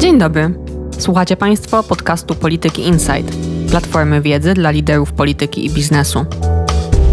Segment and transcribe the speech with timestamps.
[0.00, 0.54] Dzień dobry.
[0.98, 3.36] Słuchacie Państwo podcastu Polityki Insight,
[3.70, 6.24] platformy wiedzy dla liderów polityki i biznesu.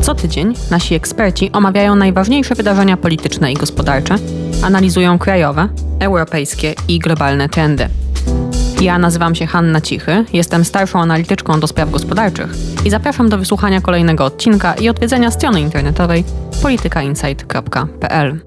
[0.02, 4.16] Co tydzień nasi eksperci omawiają najważniejsze wydarzenia polityczne i gospodarcze,
[4.64, 7.90] analizują krajowe, europejskie i globalne trendy.
[8.82, 12.50] Ja nazywam się Hanna Cichy, jestem starszą analityczką do spraw gospodarczych
[12.86, 16.24] i zapraszam do wysłuchania kolejnego odcinka i odwiedzenia strony internetowej
[16.62, 18.40] politykainsight.pl.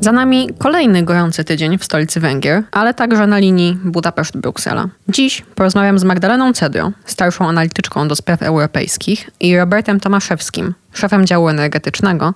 [0.00, 4.88] Za nami kolejny gorący tydzień w stolicy Węgier, ale także na linii Budapeszt-Bruksela.
[5.08, 11.48] Dziś porozmawiam z Magdaleną Cedro, starszą analityczką do spraw europejskich i Robertem Tomaszewskim, szefem działu
[11.48, 12.34] energetycznego,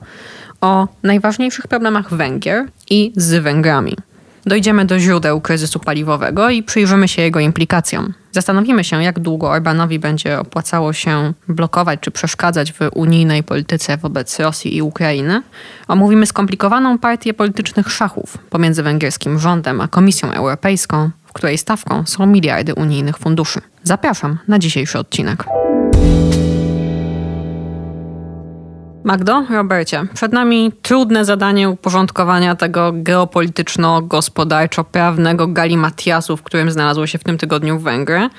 [0.61, 3.97] o najważniejszych problemach Węgier i z Węgrami.
[4.47, 8.15] Dojdziemy do źródeł kryzysu paliwowego i przyjrzymy się jego implikacjom.
[8.33, 14.39] Zastanowimy się, jak długo Orbanowi będzie opłacało się blokować czy przeszkadzać w unijnej polityce wobec
[14.39, 15.43] Rosji i Ukrainy.
[15.89, 22.27] Omówimy skomplikowaną partię politycznych szachów pomiędzy węgierskim rządem a Komisją Europejską, w której stawką są
[22.27, 23.61] miliardy unijnych funduszy.
[23.83, 25.45] Zapraszam na dzisiejszy odcinek.
[29.09, 37.25] Magdo, Robercie, przed nami trudne zadanie uporządkowania tego geopolityczno-gospodarczo-prawnego galimatiasu, w którym znalazło się w
[37.25, 38.31] tym tygodniu Węgry.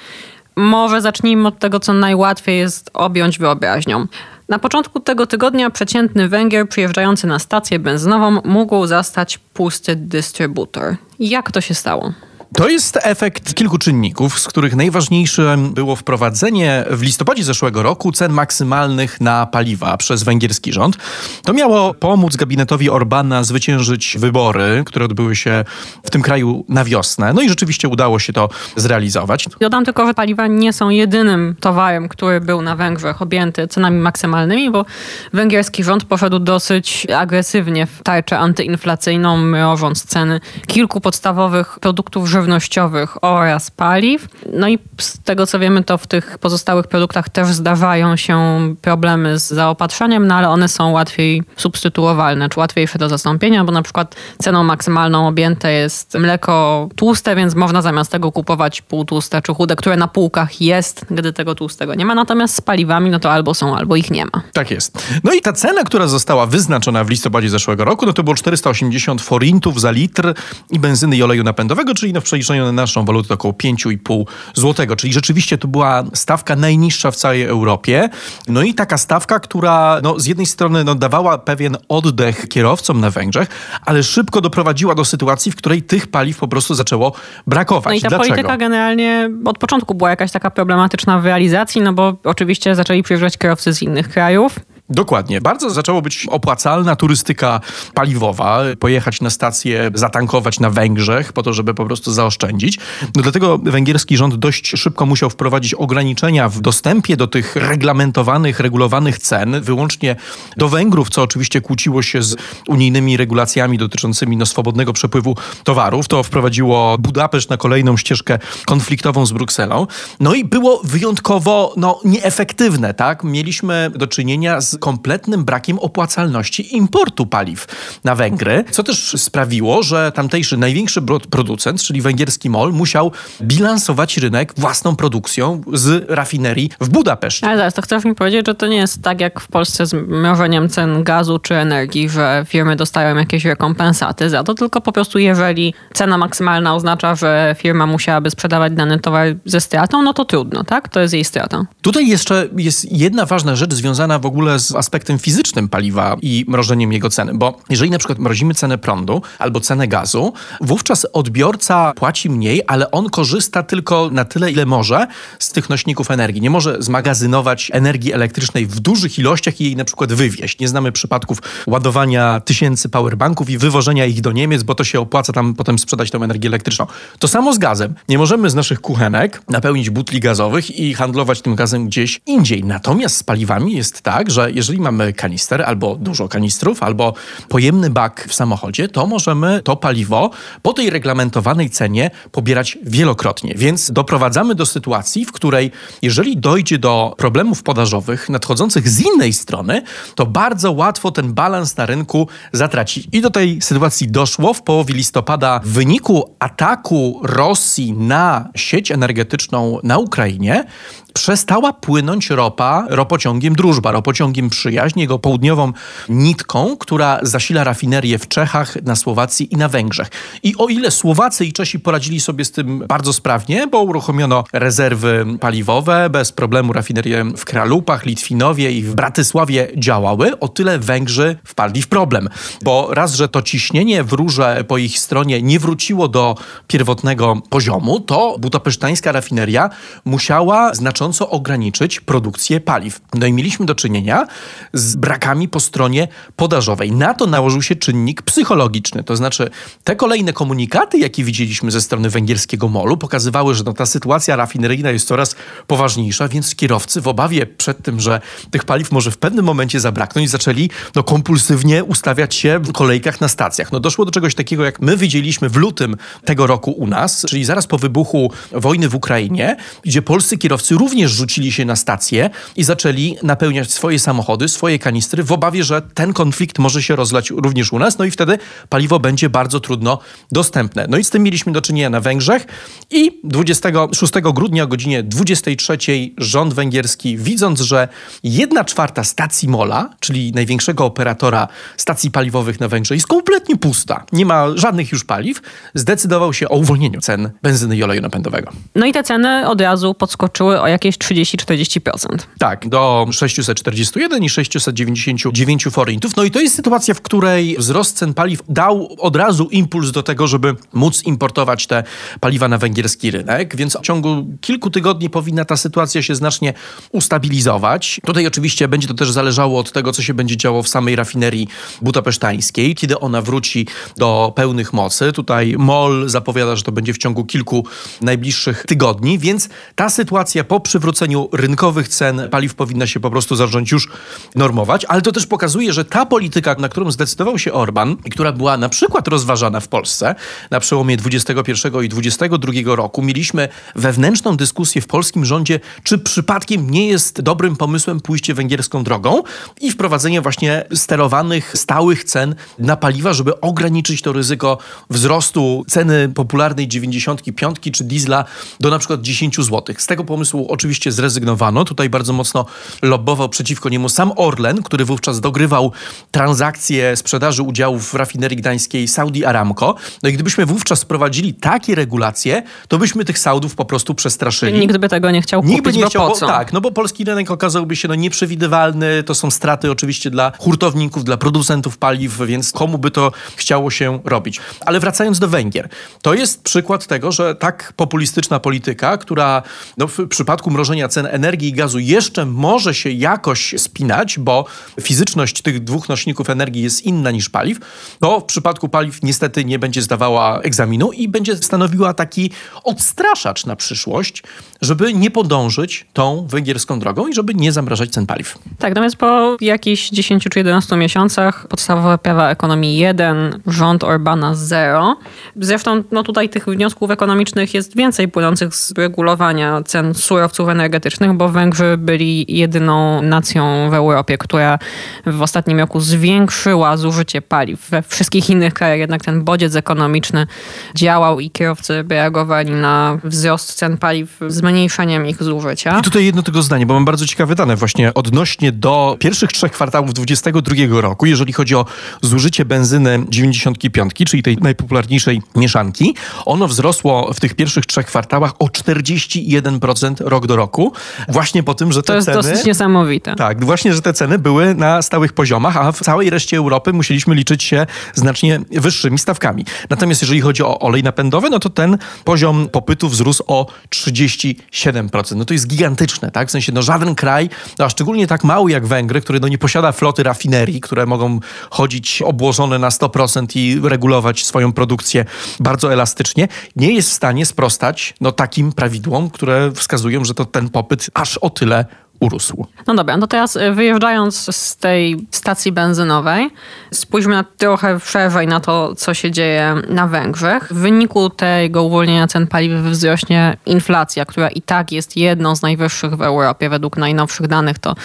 [0.56, 4.06] Może zacznijmy od tego, co najłatwiej jest objąć wyobraźnią.
[4.50, 10.95] Na początku tego tygodnia przeciętny Węgier przyjeżdżający na stację benzynową mógł zastać pusty dystrybutor.
[11.20, 12.14] Jak to się stało?
[12.55, 18.31] To jest efekt kilku czynników, z których najważniejszym było wprowadzenie w listopadzie zeszłego roku cen
[18.31, 20.97] maksymalnych na paliwa przez węgierski rząd.
[21.44, 25.66] To miało pomóc gabinetowi Orbana zwyciężyć wybory, które odbyły się
[26.03, 27.33] w tym kraju na wiosnę.
[27.33, 29.45] No i rzeczywiście udało się to zrealizować.
[29.61, 34.72] Dodam tylko, że paliwa nie są jedynym towarem, który był na Węgrzech objęty cenami maksymalnymi,
[34.72, 34.86] bo
[35.34, 43.23] węgierski rząd poszedł dosyć agresywnie w tarczę antyinflacyjną, mrożąc ceny kilku podstawowych produktów żywnościowych żywnościowych
[43.23, 44.27] oraz paliw.
[44.53, 48.39] No i z tego co wiemy, to w tych pozostałych produktach też zdarzają się
[48.81, 53.81] problemy z zaopatrzeniem, no ale one są łatwiej substytuowalne, czy łatwiejsze do zastąpienia, bo na
[53.81, 59.75] przykład ceną maksymalną objęte jest mleko tłuste, więc można zamiast tego kupować półtłuste czy chude,
[59.75, 62.16] które na półkach jest, gdy tego tłustego nie ma.
[62.16, 64.41] Natomiast z paliwami, no to albo są, albo ich nie ma.
[64.53, 65.03] Tak jest.
[65.23, 69.21] No i ta cena, która została wyznaczona w listopadzie zeszłego roku, no to było 480
[69.21, 70.33] forintów za litr
[70.69, 74.23] i benzyny i oleju napędowego, czyli no w przeliczeniu na naszą walutę to około 5,5
[74.53, 78.09] złotego, czyli rzeczywiście to była stawka najniższa w całej Europie.
[78.47, 83.09] No i taka stawka, która no, z jednej strony no, dawała pewien oddech kierowcom na
[83.09, 83.50] Węgrzech,
[83.85, 87.13] ale szybko doprowadziła do sytuacji, w której tych paliw po prostu zaczęło
[87.47, 87.91] brakować.
[87.91, 88.29] No i ta Dlaczego?
[88.29, 93.38] polityka generalnie od początku była jakaś taka problematyczna w realizacji, no bo oczywiście zaczęli przyjeżdżać
[93.38, 94.59] kierowcy z innych krajów.
[94.89, 95.41] Dokładnie.
[95.41, 97.61] Bardzo zaczęło być opłacalna turystyka
[97.94, 98.61] paliwowa.
[98.79, 102.79] Pojechać na stację, zatankować na Węgrzech po to, żeby po prostu zaoszczędzić.
[103.16, 109.19] No dlatego węgierski rząd dość szybko musiał wprowadzić ograniczenia w dostępie do tych reglamentowanych, regulowanych
[109.19, 110.16] cen, wyłącznie
[110.57, 112.35] do Węgrów, co oczywiście kłóciło się z
[112.67, 116.07] unijnymi regulacjami dotyczącymi no, swobodnego przepływu towarów.
[116.07, 119.88] To wprowadziło Budapeszt na kolejną ścieżkę konfliktową z Brukselą.
[120.19, 123.23] No i było wyjątkowo no, nieefektywne, tak?
[123.23, 127.67] Mieliśmy do czynienia z kompletnym brakiem opłacalności importu paliw
[128.03, 134.53] na Węgry, co też sprawiło, że tamtejszy największy producent, czyli węgierski MOL, musiał bilansować rynek
[134.57, 137.47] własną produkcją z rafinerii w Budapeszcie.
[137.47, 139.94] Ale zaraz, to chcesz mi powiedzieć, że to nie jest tak jak w Polsce z
[139.94, 145.19] mrożeniem cen gazu czy energii, że firmy dostają jakieś rekompensaty za to, tylko po prostu
[145.19, 150.63] jeżeli cena maksymalna oznacza, że firma musiałaby sprzedawać dany towar ze stratą, no to trudno,
[150.63, 150.89] tak?
[150.89, 151.66] To jest jej strata.
[151.81, 156.94] Tutaj jeszcze jest jedna ważna rzecz związana w ogóle z aspektem fizycznym paliwa i mrożeniem
[156.94, 162.30] jego ceny, bo jeżeli na przykład mrozimy cenę prądu albo cenę gazu, wówczas odbiorca płaci
[162.30, 165.07] mniej, ale on korzysta tylko na tyle, ile może
[165.40, 166.41] z tych nośników energii.
[166.41, 170.60] Nie może zmagazynować energii elektrycznej w dużych ilościach i jej na przykład wywieźć.
[170.60, 171.38] Nie znamy przypadków
[171.68, 176.12] ładowania tysięcy powerbanków i wywożenia ich do Niemiec, bo to się opłaca tam potem sprzedać
[176.12, 176.88] tą energię elektryczną.
[177.19, 177.95] To samo z gazem.
[178.10, 182.63] Nie możemy z naszych kuchenek napełnić butli gazowych i handlować tym gazem gdzieś indziej.
[182.63, 187.13] Natomiast z paliwami jest tak, że jeżeli mamy kanister albo dużo kanistrów, albo
[187.50, 190.29] pojemny bak w samochodzie, to możemy to paliwo
[190.61, 193.53] po tej reglamentowanej cenie pobierać wielokrotnie.
[193.56, 195.71] Więc doprowadzamy do sytuacji, w której
[196.01, 199.81] jeżeli dojdzie do problemów podażowych nadchodzących z innej strony,
[200.15, 203.07] to bardzo łatwo ten balans na rynku zatracić.
[203.11, 209.79] I do tej sytuacji doszło w połowie listopada w wyniku ataku Rosji na sieć energetyczną
[209.83, 210.65] na Ukrainie,
[211.13, 215.73] przestała płynąć ropa ropociągiem Drużba, ropociągiem Przyjaźń, jego południową
[216.09, 220.09] nitką, która zasila rafinerię w Czechach, na Słowacji i na Węgrzech.
[220.44, 225.25] I o ile Słowacy i Czesi poradzili sobie z tym bardzo sprawnie, bo uruchomiono rezerwy
[225.39, 231.81] paliwowe, bez problemu rafinerie w Kralupach, Litwinowie i w Bratysławie działały, o tyle Węgrzy wpadli
[231.81, 232.29] w problem.
[232.61, 236.35] Bo raz, że to ciśnienie w rurze po ich stronie nie wróciło do
[236.67, 239.69] pierwotnego poziomu, to budapesztańska rafineria
[240.06, 243.01] musiała znacząco ograniczyć produkcję paliw.
[243.13, 244.28] No i mieliśmy do czynienia
[244.74, 246.92] z brakami po stronie podażowej.
[246.92, 249.50] Na to nałożył się czynnik psychologiczny, to znaczy
[249.84, 254.92] te kolejne komunikaty, jakie widzieliśmy ze strony węgierskiego molu, pokazywały, że no, ta sytuacja rafineryjna
[254.92, 255.36] jest coraz
[255.68, 258.22] poważniejsza, więc kierowcy w obawie przed tym, że
[258.52, 263.28] tych paliw może w pewnym momencie zabraknąć, zaczęli no, kompulsywnie ustawiać się w kolejkach na
[263.28, 263.72] stacjach.
[263.72, 265.95] No, doszło do czegoś takiego, jak my widzieliśmy w lutym
[266.25, 270.88] tego roku u nas, czyli zaraz po wybuchu wojny w Ukrainie, gdzie polscy kierowcy również
[270.97, 276.13] rzucili się na stacje i zaczęli napełniać swoje samochody, swoje kanistry w obawie, że ten
[276.13, 278.38] konflikt może się rozlać również u nas, no i wtedy
[278.69, 280.00] paliwo będzie bardzo trudno
[280.31, 280.86] dostępne.
[280.89, 282.45] No i z tym mieliśmy do czynienia na Węgrzech
[282.91, 285.77] i 26 grudnia o godzinie 23
[286.18, 287.88] rząd węgierski, widząc, że
[288.24, 291.47] jedna czwarta stacji Mola, czyli największego operatora
[291.77, 295.42] stacji paliwowych na Węgrzech, jest kompletnie pusta, nie ma żadnych już paliw,
[295.74, 298.51] zdecydował się o uwolnieniu cen benzyny i oleju napędowego.
[298.75, 302.18] No i te ceny od razu podskoczyły o jakieś 30-40%.
[302.38, 306.16] Tak, do 641 i 699 forintów.
[306.16, 310.04] No i to jest sytuacja, w której wzrost cen paliw dał od razu impuls do
[310.04, 311.84] tego, żeby móc importować te
[312.20, 316.54] paliwa na węgierski rynek, więc w ciągu kilku tygodni powinna ta sytuacja się znacznie
[316.92, 318.00] ustabilizować.
[318.06, 321.48] Tutaj oczywiście będzie to też zależało od tego, co się będzie działo w samej rafinerii
[321.81, 323.68] budapesztańskiej, kiedy ona wróci
[323.98, 325.12] do pełnych mocy.
[325.12, 327.66] Tutaj MOL zapowiada, że to będzie w ciągu kilku
[328.02, 333.71] najbliższych tygodni, więc ta sytuacja po przywróceniu rynkowych cen paliw powinna się po prostu zacząć
[333.71, 333.88] już
[334.36, 338.31] normować, ale to też pokazuje, że ta polityka, na którą zdecydował się Orban i która
[338.31, 340.16] była na przykład rozważana w Polsce
[340.51, 346.88] na przełomie 21 i 22 roku, mieliśmy wewnętrzną dyskusję w polskim rządzie, czy przypadkiem nie
[346.88, 349.24] jest dobrym pomysłem pójście węgierską drogą
[349.62, 354.57] i wprowadzenie właśnie sterowanych, stałych cen na paliwa, żeby ograniczyć to ryzyko
[354.89, 358.25] wzrostu ceny popularnej 95 czy diesla
[358.60, 359.75] do na przykład 10 zł.
[359.77, 361.65] Z tego pomysłu oczywiście zrezygnowano.
[361.65, 362.45] Tutaj bardzo mocno
[362.81, 365.71] lobbował przeciwko niemu sam Orlen, który wówczas dogrywał
[366.11, 369.75] transakcje sprzedaży udziałów w rafinerii gdańskiej Saudi Aramco.
[370.03, 374.59] No i gdybyśmy wówczas wprowadzili takie regulacje, to byśmy tych Saudów po prostu przestraszyli.
[374.59, 376.27] Nikt by tego nie chciał Nikt kupić, nie bo chciał, po bo, co?
[376.27, 381.03] tak, no bo polski rynek okazałby się no, nieprzewidywalny, to są straty oczywiście dla hurtowników,
[381.03, 384.39] dla producentów paliw, więc komu by to chciało się robić.
[384.65, 385.69] Ale wracając do Węgier,
[386.01, 389.44] to jest przykład tego, że tak populistyczna polityka, która
[389.77, 394.46] no, w przypadku mrożenia cen energii i gazu jeszcze może się jakoś spinać, bo
[394.81, 397.60] fizyczność tych dwóch nośników energii jest inna niż paliw,
[398.00, 402.31] to w przypadku paliw niestety nie będzie zdawała egzaminu i będzie stanowiła taki
[402.63, 404.24] odstraszacz na przyszłość,
[404.62, 408.38] żeby nie podążyć tą węgierską drogą i żeby nie zamrażać cen paliw.
[408.60, 414.95] Tak, natomiast po jakichś 10 czy 11 miesiącach podstawowe prawa ekonomii 1, rząd Orbana 0.
[415.36, 421.30] Zresztą no tutaj tych wniosków ekonomicznych jest więcej płynących z regulowania cen surowców energetycznych, bo
[421.30, 424.59] Węgrzy byli jedyną nacją w Europie, która
[425.06, 427.69] w ostatnim roku zwiększyła zużycie paliw.
[427.69, 430.28] We wszystkich innych krajach jednak ten bodziec ekonomiczny
[430.75, 435.80] działał i kierowcy reagowali na wzrost cen paliw zmniejszeniem ich zużycia.
[435.80, 439.52] I tutaj jedno tylko zdanie, bo mam bardzo ciekawe dane właśnie odnośnie do pierwszych trzech
[439.52, 441.66] kwartałów 2022 roku, jeżeli chodzi o
[442.02, 445.95] zużycie benzyny 95, czyli tej najpopularniejszej mieszanki.
[446.25, 450.73] Ono wzrosło w tych pierwszych trzech kwartałach o 41% rok do roku.
[451.07, 452.18] Właśnie po tym, że te To jest ceny...
[452.18, 453.16] dosyć niesamowite.
[453.16, 457.16] Tak, właśnie, że te ceny były na stałych poziomach, a w całej reszcie Europy musieliśmy
[457.16, 459.45] liczyć się znacznie wyższymi stawkami.
[459.69, 465.16] Natomiast jeżeli chodzi o olej napędowy, no to ten poziom popytu wzrósł o 37%.
[465.16, 466.28] No to jest gigantyczne, tak?
[466.28, 469.38] W sensie, no żaden kraj, no a szczególnie tak mały jak Węgry, który no nie
[469.38, 475.06] posiada floty rafinerii, które mogą chodzić obłożone na 100% i regulować swoją produkcję
[475.40, 480.49] bardzo elastycznie, nie jest w stanie sprostać no takim prawidłom, które wskazują, że to ten
[480.49, 481.66] popyt aż o tyle
[481.99, 482.45] urósł.
[482.68, 486.30] No dobra, no teraz y, wyjeżdżając z tej stacji benzynowej,
[486.71, 490.47] spójrzmy na trochę szerzej na to, co się dzieje na Węgrzech.
[490.51, 495.95] W wyniku tego uwolnienia cen paliw wzrośnie inflacja, która i tak jest jedną z najwyższych
[495.95, 496.49] w Europie.
[496.49, 497.75] Według najnowszych danych to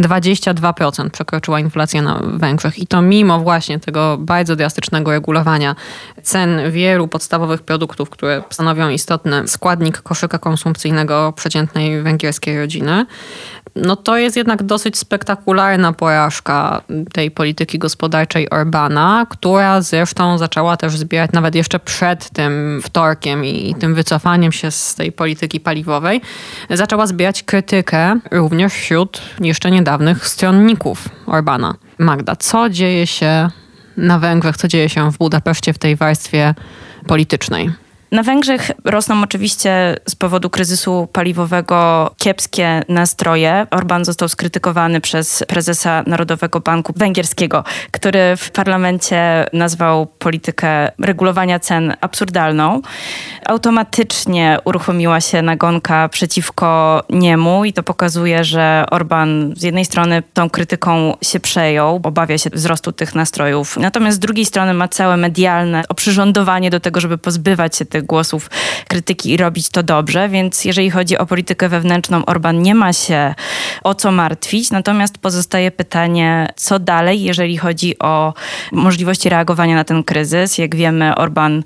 [0.00, 5.76] 22% przekroczyła inflacja na Węgrzech i to mimo właśnie tego bardzo drastycznego regulowania
[6.22, 13.06] cen wielu podstawowych produktów, które stanowią istotny składnik koszyka konsumpcyjnego przeciętnej węgierskiej rodziny
[13.76, 20.96] no to jest jednak dosyć spektakularna porażka tej polityki gospodarczej Orbana, która zresztą zaczęła też
[20.96, 26.20] zbierać nawet jeszcze przed tym wtorkiem i tym wycofaniem się z tej polityki paliwowej,
[26.70, 31.74] zaczęła zbierać krytykę również wśród jeszcze niedawnych stronników Orbana.
[31.98, 33.50] Magda, co dzieje się
[33.96, 36.54] na Węgrzech, co dzieje się w Budapeszcie w tej warstwie
[37.06, 37.70] politycznej?
[38.12, 43.66] Na Węgrzech rosną oczywiście z powodu kryzysu paliwowego kiepskie nastroje.
[43.70, 51.94] Orban został skrytykowany przez prezesa Narodowego Banku Węgierskiego, który w parlamencie nazwał politykę regulowania cen
[52.00, 52.82] absurdalną.
[53.46, 60.50] Automatycznie uruchomiła się nagonka przeciwko niemu i to pokazuje, że Orban z jednej strony tą
[60.50, 65.82] krytyką się przejął, obawia się wzrostu tych nastrojów, natomiast z drugiej strony ma całe medialne
[65.88, 68.50] oprzyrządowanie do tego, żeby pozbywać się tych głosów
[68.88, 73.34] krytyki i robić to dobrze, więc jeżeli chodzi o politykę wewnętrzną, Orban nie ma się
[73.84, 78.34] o co martwić, natomiast pozostaje pytanie, co dalej, jeżeli chodzi o
[78.72, 80.58] możliwości reagowania na ten kryzys.
[80.58, 81.62] Jak wiemy, Orban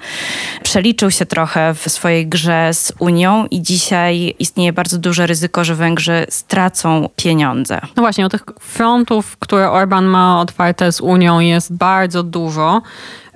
[0.63, 5.75] przeliczył się trochę w swojej grze z Unią i dzisiaj istnieje bardzo duże ryzyko, że
[5.75, 7.81] Węgrzy stracą pieniądze.
[7.97, 12.83] No właśnie, o tych frontów, które Orban ma otwarte z Unią jest bardzo dużo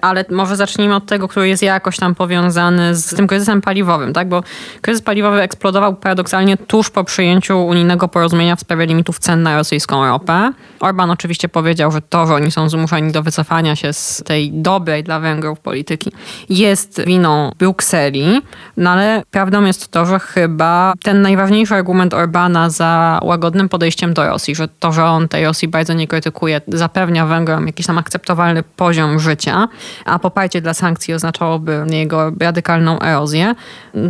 [0.00, 4.28] ale może zacznijmy od tego, który jest jakoś tam powiązany z tym kryzysem paliwowym, tak?
[4.28, 4.42] Bo
[4.80, 10.06] kryzys paliwowy eksplodował paradoksalnie tuż po przyjęciu unijnego porozumienia w sprawie limitów cen na rosyjską
[10.06, 10.52] ropę.
[10.80, 15.04] Orban oczywiście powiedział, że to, że oni są zmuszeni do wycofania się z tej dobrej
[15.04, 16.12] dla Węgrów polityki,
[16.48, 18.42] jest winą Brukseli,
[18.76, 24.26] no ale prawdą jest to, że chyba ten najważniejszy argument Orbana za łagodnym podejściem do
[24.26, 28.62] Rosji, że to, że on tej Rosji bardzo nie krytykuje, zapewnia Węgrom jakiś tam akceptowalny
[28.62, 29.68] poziom życia,
[30.04, 33.54] a poparcie dla sankcji oznaczałoby jego radykalną erozję,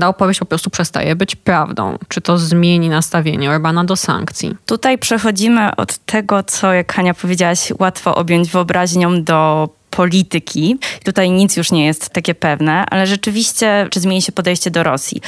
[0.01, 1.99] ta opowieść po prostu przestaje być prawdą.
[2.09, 4.57] Czy to zmieni nastawienie Orbana do sankcji?
[4.67, 10.79] Tutaj przechodzimy od tego, co, jak Hania powiedziałaś, łatwo objąć wyobraźnią do polityki.
[11.05, 15.21] Tutaj nic już nie jest takie pewne, ale rzeczywiście, czy zmieni się podejście do Rosji.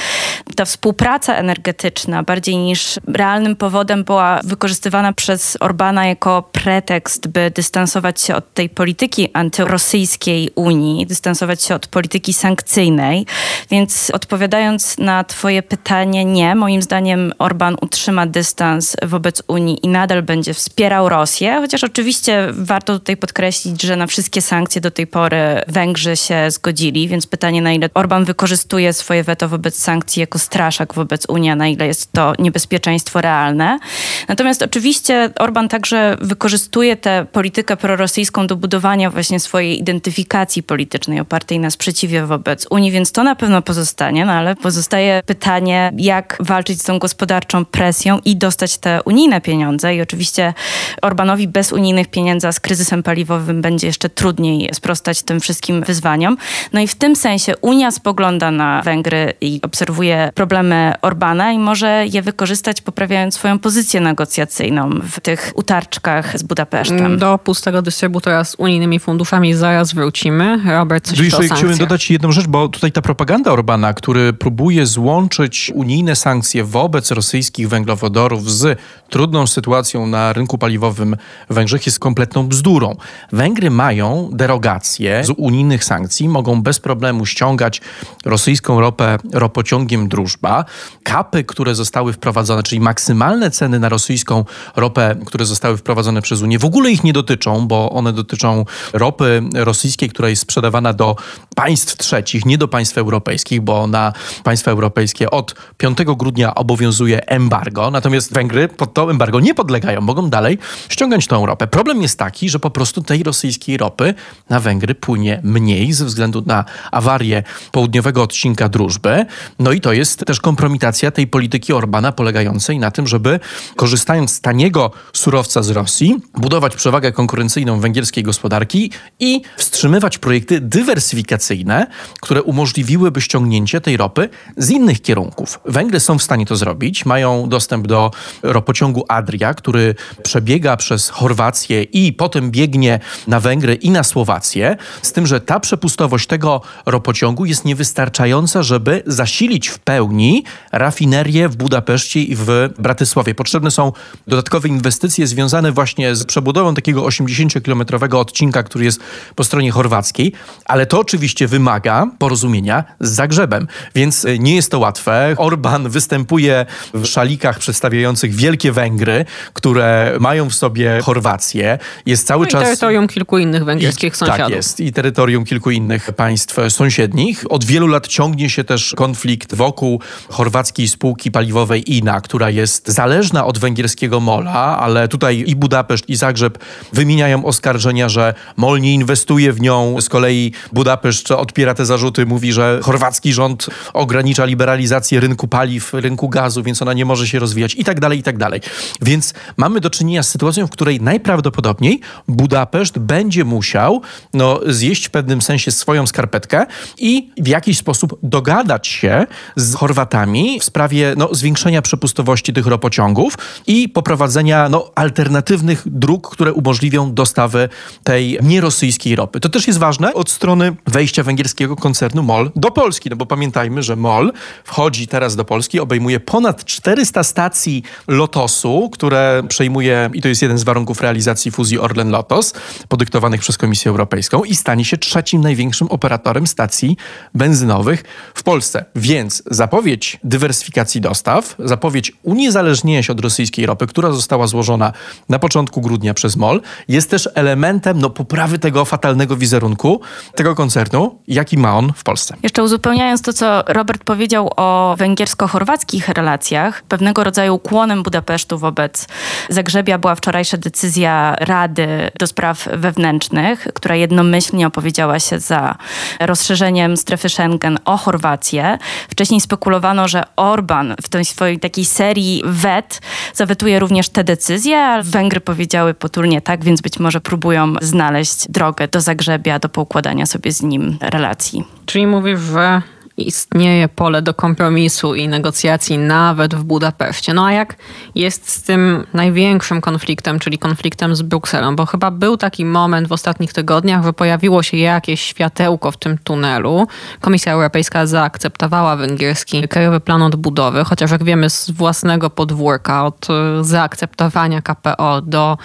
[0.55, 8.21] Ta współpraca energetyczna, bardziej niż realnym powodem, była wykorzystywana przez Orbana jako pretekst, by dystansować
[8.21, 13.25] się od tej polityki antyrosyjskiej Unii, dystansować się od polityki sankcyjnej.
[13.69, 16.55] Więc odpowiadając na Twoje pytanie, nie.
[16.55, 22.99] Moim zdaniem Orban utrzyma dystans wobec Unii i nadal będzie wspierał Rosję, chociaż oczywiście warto
[22.99, 27.73] tutaj podkreślić, że na wszystkie sankcje do tej pory Węgrzy się zgodzili, więc pytanie, na
[27.73, 32.33] ile Orban wykorzystuje swoje weto wobec sankcji jako straszak wobec Unii, na ile jest to
[32.39, 33.79] niebezpieczeństwo realne.
[34.27, 41.59] Natomiast oczywiście Orban także wykorzystuje tę politykę prorosyjską do budowania właśnie swojej identyfikacji politycznej opartej
[41.59, 46.81] na sprzeciwie wobec Unii, więc to na pewno pozostanie, no ale pozostaje pytanie, jak walczyć
[46.81, 49.95] z tą gospodarczą presją i dostać te unijne pieniądze.
[49.95, 50.53] I oczywiście
[51.01, 56.37] Orbanowi bez unijnych pieniędzy, z kryzysem paliwowym będzie jeszcze trudniej trudniej sprostać tym wszystkim wyzwaniom.
[56.73, 62.05] No i w tym sensie Unia spogląda na Węgry i obserwuje problemy Orbana i może
[62.07, 67.17] je wykorzystać, poprawiając swoją pozycję negocjacyjną w tych utarczkach z Budapesztem.
[67.17, 70.59] Do pustego dystrybutora z unijnymi funduszami zaraz wrócimy.
[70.65, 75.71] Robert, coś Jeszcze chciałem dodać jedną rzecz, bo tutaj ta propaganda Orbana, który próbuje złączyć
[75.75, 78.79] unijne sankcje wobec rosyjskich węglowodorów z
[79.09, 81.15] trudną sytuacją na rynku paliwowym
[81.49, 82.95] w Węgrzech jest kompletną bzdurą.
[83.31, 87.81] Węgry mają derogacje z unijnych sankcji, mogą bez problemu ściągać
[88.25, 90.65] rosyjską ropę ropociągiem Drużba.
[91.03, 94.45] Kapy, które zostały wprowadzone, czyli maksymalne ceny na rosyjską
[94.75, 99.43] ropę, które zostały wprowadzone przez Unię, w ogóle ich nie dotyczą, bo one dotyczą ropy
[99.53, 101.15] rosyjskiej, która jest sprzedawana do
[101.55, 107.91] państw trzecich, nie do państw europejskich, bo na państwa europejskie od 5 grudnia obowiązuje embargo,
[107.91, 110.57] natomiast Węgry pod to embargo nie podlegają, mogą dalej
[110.89, 111.67] ściągać tą ropę.
[111.67, 114.13] Problem jest taki, że po prostu tej rosyjskiej ropy
[114.49, 119.25] na Węgry płynie mniej ze względu na awarię południowego odcinka drużby.
[119.59, 123.39] No i to jest też kompromitacja tej polityki Orbana polegającej na tym, żeby
[123.75, 131.87] korzystając z taniego surowca z Rosji, budować przewagę konkurencyjną węgierskiej gospodarki i wstrzymywać projekty dywersyfikacyjne,
[132.21, 135.59] które umożliwiłyby ściągnięcie tej ropy z innych kierunków.
[135.65, 138.11] Węgry są w stanie to zrobić, mają dostęp do
[138.43, 145.11] ropociągu Adria, który przebiega przez Chorwację i potem biegnie na Węgry i na Słowację, z
[145.11, 152.23] tym, że ta przepustowość tego ropociągu jest niewystarczająca, żeby zasilić w pełni rafinerię w Budapeszcie
[152.23, 153.35] i w Bratysławie.
[153.35, 153.91] Potrzebne są
[154.27, 158.99] dodatkowe inwestycje związane właśnie z przebudową takiego 80-kilometrowego odcinka, który jest
[159.35, 160.33] po stronie chorwackiej,
[160.65, 165.35] ale to oczywiście wymaga porozumienia z Zagrzebem, więc e, nie jest to łatwe.
[165.37, 171.77] Orban występuje w szalikach przedstawiających Wielkie Węgry, które mają w sobie Chorwację.
[172.05, 172.61] Jest cały no czas...
[172.61, 174.45] i terytorium kilku innych węgierskich I, sąsiadów.
[174.45, 174.79] Tak jest.
[174.79, 177.43] I terytorium kilku innych państw sąsiednich.
[177.49, 183.45] Od wielu lat ciągnie się też konflikt wokół chorwackiej spółki paliwowej INA, która jest zależna
[183.45, 186.57] od węgierskiego MOLA, ale tutaj i Budapeszt, i Zagrzeb
[186.93, 190.01] wymieniają oskarżenia, że MOL nie inwestuje w nią.
[190.01, 196.29] Z kolei Budapeszt odpiera te zarzuty, mówi, że chorwacki rząd ogranicza liberalizację rynku paliw, rynku
[196.29, 198.61] gazu, więc ona nie może się rozwijać i tak dalej, i tak dalej.
[199.01, 203.90] Więc mamy do czynienia z sytuacją, w której najprawdopodobniej Budapeszt będzie musiał
[204.33, 206.65] no, zjeść w pewnym sensie swoją skarpetkę
[206.97, 213.37] i w jakiś sposób dogadać się z Chorwatami w sprawie no, zwiększenia przepustowości tych ropociągów
[213.67, 217.69] i poprowadzenia no, alternatywnych dróg, które umożliwią dostawę
[218.03, 219.39] tej nierosyjskiej ropy.
[219.39, 223.83] To też jest ważne od strony wejścia węgierskiego koncernu MOL do Polski, no bo pamiętajmy,
[223.83, 224.33] że MOL
[224.63, 230.57] wchodzi teraz do Polski, obejmuje ponad 400 stacji Lotosu, które przejmuje, i to jest jeden
[230.57, 232.53] z warunków realizacji fuzji Orlen-Lotos,
[232.87, 236.97] podyktowanych przez Komisję Europejską i stanie się trzecim największym operatorem stacji
[237.33, 238.85] benzynowych w Polsce.
[238.95, 244.93] Więc zapowiedź dywersyfikacji dostaw, zapowiedź uniezależnienia się od rosyjskiej ropy, która została złożona
[245.29, 250.01] na początku grudnia przez MOL, jest też elementem no, poprawy tego fatalnego wizerunku
[250.35, 252.35] tego koncernu, jaki ma on w Polsce.
[252.43, 259.07] Jeszcze uzupełniając to, co Robert powiedział o węgiersko-chorwackich relacjach, pewnego rodzaju ukłonem Budapesztu wobec
[259.49, 261.87] Zagrzebia była wczorajsza decyzja Rady
[262.19, 265.75] do Spraw Wewnętrznych, która jednomyślnie opowiedziała się za
[266.19, 268.77] rozszerzeniem strefy Schengen o Chorwację.
[269.09, 273.01] Wcześniej spekulowano, że Orban w tej swojej takiej serii wet
[273.33, 278.87] zawetuje również te decyzje, a Węgry powiedziały potulnie tak, więc być może próbują znaleźć drogę
[278.87, 281.63] do Zagrzebia, do poukładania sobie z nim relacji.
[281.85, 282.81] Czyli mówisz, że
[283.17, 287.33] istnieje pole do kompromisu i negocjacji nawet w Budapeszcie.
[287.33, 287.75] No a jak
[288.15, 291.75] jest z tym największym konfliktem, czyli konfliktem z Brukselą?
[291.75, 296.17] Bo chyba był taki moment w ostatnich tygodniach, że pojawiło się jakieś światełko w tym
[296.17, 296.87] tunelu.
[297.21, 303.27] Komisja Europejska zaakceptowała węgierski krajowy plan odbudowy, chociaż jak wiemy z własnego podwórka, od
[303.61, 305.57] zaakceptowania KPO do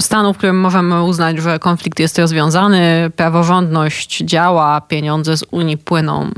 [0.00, 6.30] stanu, w którym możemy uznać, że konflikt jest rozwiązany, praworządność działa, pieniądze z Unii płyną,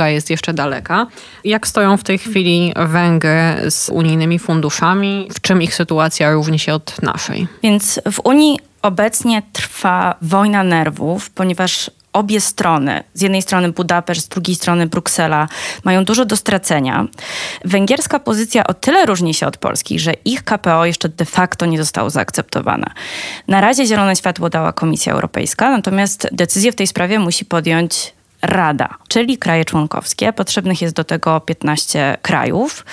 [0.00, 1.06] droga jest jeszcze daleka.
[1.44, 5.28] Jak stoją w tej chwili Węgry z unijnymi funduszami?
[5.34, 7.46] W czym ich sytuacja różni się od naszej?
[7.62, 14.28] Więc w Unii obecnie trwa wojna nerwów, ponieważ obie strony, z jednej strony Budapeszt, z
[14.28, 15.48] drugiej strony Bruksela,
[15.84, 17.06] mają dużo do stracenia.
[17.64, 21.78] Węgierska pozycja o tyle różni się od polskiej, że ich KPO jeszcze de facto nie
[21.78, 22.86] zostało zaakceptowane.
[23.48, 28.88] Na razie zielone światło dała Komisja Europejska, natomiast decyzję w tej sprawie musi podjąć Rada,
[29.08, 30.32] czyli kraje członkowskie.
[30.32, 32.84] Potrzebnych jest do tego 15 krajów.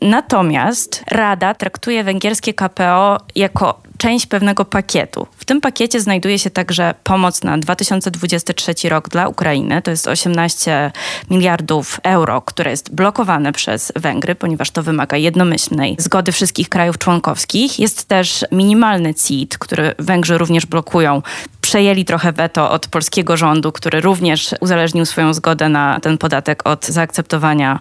[0.00, 5.26] Natomiast Rada traktuje węgierskie KPO jako część pewnego pakietu.
[5.36, 9.82] W tym pakiecie znajduje się także pomoc na 2023 rok dla Ukrainy.
[9.82, 10.92] To jest 18
[11.30, 17.78] miliardów euro, które jest blokowane przez Węgry, ponieważ to wymaga jednomyślnej zgody wszystkich krajów członkowskich.
[17.78, 21.22] Jest też minimalny CIT, który Węgrzy również blokują.
[21.60, 26.86] Przejęli trochę weto od polskiego rządu, który również uzależnił swoją zgodę na ten podatek od
[26.86, 27.78] zaakceptowania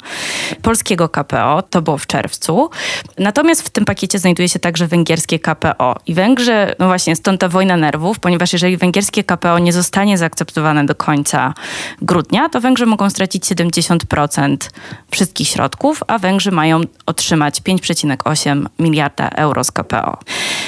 [0.61, 1.63] polskiego KPO.
[1.69, 2.69] To było w czerwcu.
[3.17, 5.95] Natomiast w tym pakiecie znajduje się także węgierskie KPO.
[6.11, 10.85] I Węgrzy, no właśnie, stąd ta wojna nerwów, ponieważ jeżeli węgierskie KPO nie zostanie zaakceptowane
[10.85, 11.53] do końca
[12.01, 14.57] grudnia, to Węgrzy mogą stracić 70%
[15.11, 20.17] wszystkich środków, a Węgrzy mają otrzymać 5,8 miliarda euro z KPO.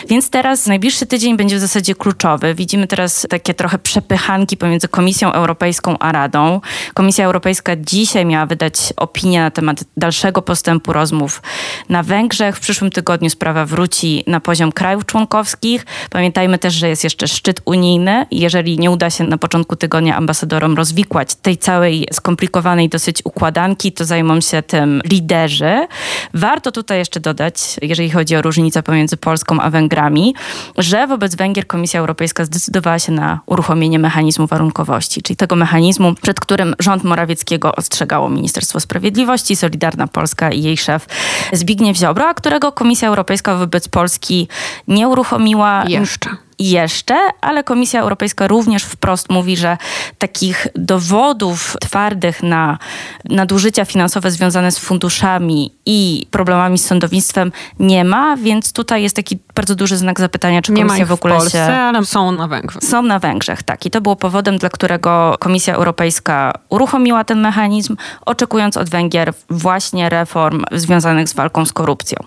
[0.10, 2.56] Więc teraz najbliższy tydzień będzie w zasadzie kluczowy.
[2.56, 6.62] Widzimy teraz takie trochę przepychanki pomiędzy Komisją Europejską a Radą.
[6.94, 11.42] Komisja Europejska dzisiaj miała wydać opinię na temat dalszego postępu rozmów
[11.90, 12.58] na Węgrzech.
[12.58, 15.86] W przyszłym tygodniu sprawa wróci na poziom krajów członkowskich członkowskich.
[16.10, 20.76] Pamiętajmy też, że jest jeszcze szczyt unijny jeżeli nie uda się na początku tygodnia ambasadorom
[20.76, 25.88] rozwikłać tej całej skomplikowanej dosyć układanki, to zajmą się tym liderzy.
[26.34, 30.36] Warto tutaj jeszcze dodać, jeżeli chodzi o różnicę pomiędzy Polską a Węgrami,
[30.78, 36.40] że wobec Węgier Komisja Europejska zdecydowała się na uruchomienie mechanizmu warunkowości, czyli tego mechanizmu, przed
[36.40, 41.06] którym rząd Morawieckiego ostrzegało Ministerstwo Sprawiedliwości, Solidarna Polska i jej szef
[41.54, 44.48] Zbigniew Ziobro, a którego Komisja Europejska wobec Polski
[44.88, 45.23] nie uruchomiła.
[45.90, 49.78] Jeszcze jeszcze, ale Komisja Europejska również wprost mówi, że
[50.18, 52.78] takich dowodów twardych na
[53.26, 59.40] nadużycia finansowe związane z funduszami i problemami z sądownictwem nie ma, więc tutaj jest taki
[59.56, 61.74] bardzo duży znak zapytania, czy nie Komisja w, ogóle w Polsce, się...
[61.74, 62.84] ale są na Węgrzech.
[62.84, 63.86] Są na Węgrzech, tak.
[63.86, 70.10] I to było powodem, dla którego Komisja Europejska uruchomiła ten mechanizm, oczekując od Węgier właśnie
[70.10, 72.18] reform związanych z walką z korupcją.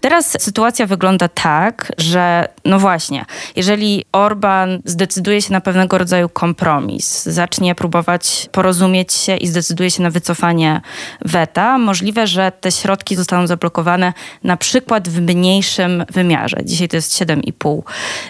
[0.00, 3.24] Teraz sytuacja wygląda tak, że no właśnie,
[3.56, 3.69] jeżeli
[4.12, 10.10] Orban zdecyduje się na pewnego rodzaju kompromis, zacznie próbować porozumieć się i zdecyduje się na
[10.10, 10.80] wycofanie
[11.24, 14.12] weta, możliwe, że te środki zostaną zablokowane
[14.44, 16.56] na przykład w mniejszym wymiarze.
[16.64, 17.82] Dzisiaj to jest 7,5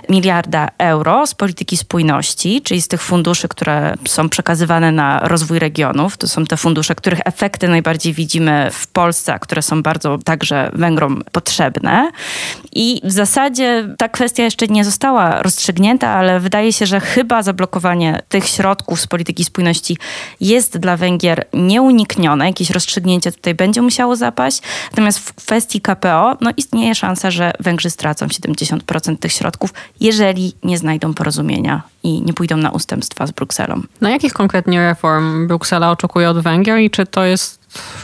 [0.09, 6.17] miliarda euro z polityki spójności, czyli z tych funduszy, które są przekazywane na rozwój regionów.
[6.17, 10.71] To są te fundusze, których efekty najbardziej widzimy w Polsce, a które są bardzo także
[10.75, 12.11] Węgrom potrzebne.
[12.73, 18.23] I w zasadzie ta kwestia jeszcze nie została rozstrzygnięta, ale wydaje się, że chyba zablokowanie
[18.29, 19.97] tych środków z polityki spójności
[20.41, 22.47] jest dla Węgier nieuniknione.
[22.47, 24.63] Jakieś rozstrzygnięcie tutaj będzie musiało zapaść.
[24.91, 30.79] Natomiast w kwestii KPO no istnieje szansa, że Węgrzy stracą 70% tych środków, jeżeli nie
[30.79, 33.83] znajdą porozumienia i nie pójdą na ustępstwa z Brukselą.
[34.01, 37.61] Na jakich konkretnie reform Bruksela oczekuje od Węgier i czy to jest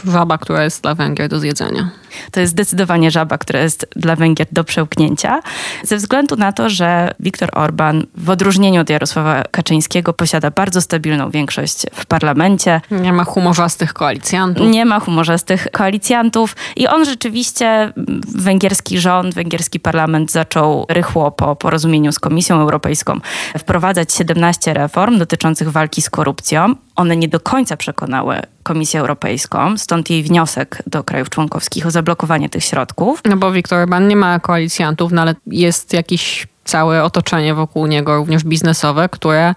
[0.07, 1.89] żaba, która jest dla Węgier do zjedzenia?
[2.31, 5.41] To jest zdecydowanie żaba, która jest dla Węgier do przełknięcia,
[5.83, 11.29] ze względu na to, że Viktor Orban w odróżnieniu od Jarosława Kaczyńskiego posiada bardzo stabilną
[11.29, 12.81] większość w parlamencie.
[12.91, 14.67] Nie ma humorzastych koalicjantów.
[14.67, 17.93] Nie ma humorzastych koalicjantów i on rzeczywiście,
[18.35, 23.19] węgierski rząd, węgierski parlament zaczął rychło po porozumieniu z Komisją Europejską
[23.57, 26.75] wprowadzać 17 reform dotyczących walki z korupcją.
[26.95, 32.49] One nie do końca przekonały Komisję Europejską, stąd jej wniosek do krajów członkowskich o zablokowanie
[32.49, 33.21] tych środków.
[33.25, 38.17] No bo Viktor Orban nie ma koalicjantów, no ale jest jakiś całe otoczenie wokół niego,
[38.17, 39.55] również biznesowe, które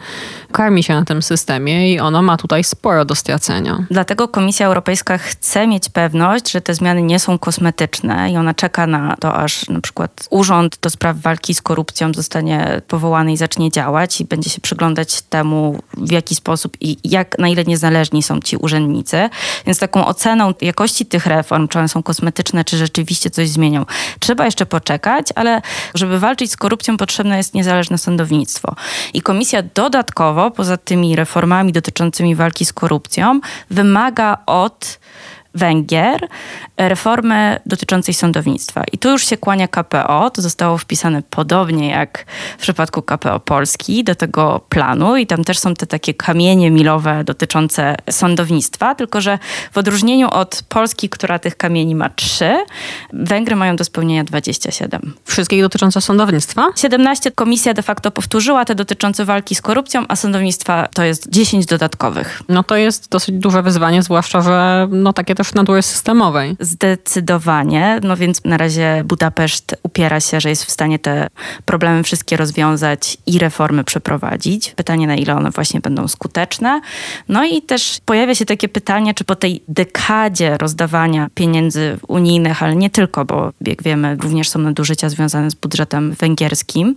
[0.51, 3.87] karmi się na tym systemie i ono ma tutaj sporo do stracenia.
[3.91, 8.87] Dlatego Komisja Europejska chce mieć pewność, że te zmiany nie są kosmetyczne i ona czeka
[8.87, 13.71] na to, aż na przykład Urząd do Spraw Walki z Korupcją zostanie powołany i zacznie
[13.71, 18.41] działać i będzie się przyglądać temu, w jaki sposób i jak, na ile niezależni są
[18.41, 19.29] ci urzędnicy.
[19.67, 23.87] Więc taką oceną jakości tych reform, czy one są kosmetyczne, czy rzeczywiście coś zmienią,
[24.19, 25.63] trzeba jeszcze poczekać, ale
[25.95, 28.75] żeby walczyć z korupcją potrzebne jest niezależne sądownictwo.
[29.15, 34.99] I komisja dodatkowo, poza tymi reformami dotyczącymi walki z korupcją, wymaga od
[35.55, 36.29] Węgier
[36.77, 38.85] reformy dotyczącej sądownictwa.
[38.93, 42.25] I tu już się kłania KPO, to zostało wpisane podobnie jak
[42.59, 47.25] w przypadku KPO Polski do tego planu i tam też są te takie kamienie milowe
[47.25, 49.39] dotyczące sądownictwa, tylko że
[49.73, 52.57] w odróżnieniu od Polski, która tych kamieni ma trzy,
[53.13, 55.15] Węgry mają do spełnienia 27.
[55.25, 56.69] Wszystkich dotyczące sądownictwa?
[56.77, 61.67] 17 komisja de facto powtórzyła te dotyczące walki z korupcją, a sądownictwa to jest 10
[61.67, 62.43] dodatkowych.
[62.49, 66.57] No to jest dosyć duże wyzwanie, zwłaszcza, że no takie też natury systemowej.
[66.61, 68.01] Zdecydowanie.
[68.03, 71.29] No więc na razie Budapeszt upiera się, że jest w stanie te
[71.65, 74.71] problemy wszystkie rozwiązać i reformy przeprowadzić.
[74.77, 76.81] Pytanie, na ile one właśnie będą skuteczne.
[77.29, 82.77] No i też pojawia się takie pytanie, czy po tej dekadzie rozdawania pieniędzy unijnych, ale
[82.77, 86.97] nie tylko, bo jak wiemy, również są nadużycia związane z budżetem węgierskim,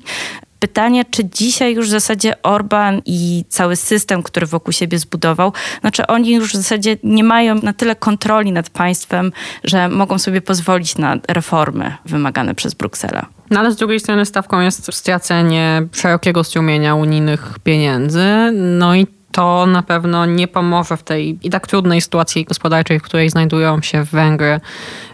[0.64, 6.08] pytanie, czy dzisiaj już w zasadzie Orban i cały system, który wokół siebie zbudował, znaczy
[6.08, 9.32] oni już w zasadzie nie mają na tyle kontroli nad państwem,
[9.64, 13.26] że mogą sobie pozwolić na reformy wymagane przez Brukselę.
[13.50, 19.66] No ale z drugiej strony stawką jest stracenie szerokiego strumienia unijnych pieniędzy, no i to
[19.66, 24.04] na pewno nie pomoże w tej i tak trudnej sytuacji gospodarczej, w której znajdują się
[24.04, 24.60] Węgry,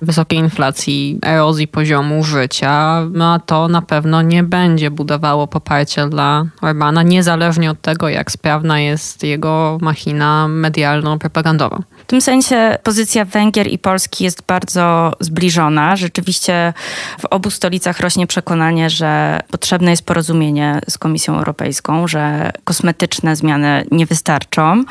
[0.01, 6.45] wysokiej inflacji, erozji poziomu życia, no a to na pewno nie będzie budowało poparcia dla
[6.61, 11.79] Orbana, niezależnie od tego, jak sprawna jest jego machina medialno-propagandowa.
[12.09, 15.95] Tym sensie pozycja Węgier i Polski jest bardzo zbliżona.
[15.95, 16.73] Rzeczywiście
[17.19, 23.85] w obu stolicach rośnie przekonanie, że potrzebne jest porozumienie z Komisją Europejską, że kosmetyczne zmiany
[23.91, 24.83] nie wystarczą.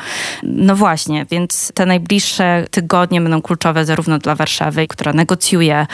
[0.43, 5.87] No właśnie, więc te najbliższe tygodnie będą kluczowe zarówno dla Warszawy, która negocjuje,